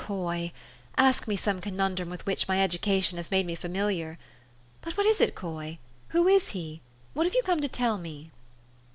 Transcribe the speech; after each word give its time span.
i' 0.01 0.03
O 0.03 0.07
Coy! 0.07 0.51
Ask 0.97 1.27
me 1.27 1.35
some 1.35 1.61
conundrum 1.61 2.09
with 2.09 2.25
which 2.25 2.47
my 2.47 2.59
education 2.59 3.17
has. 3.17 3.29
made 3.29 3.45
me 3.45 3.53
familiar. 3.53 4.17
But 4.81 4.97
what 4.97 5.05
is 5.05 5.21
it, 5.21 5.35
Coy? 5.35 5.77
Who 6.07 6.27
is 6.27 6.49
he? 6.57 6.81
What 7.13 7.27
have 7.27 7.35
you 7.35 7.43
come 7.43 7.61
to 7.61 7.67
tell 7.67 7.99
me?" 7.99 8.31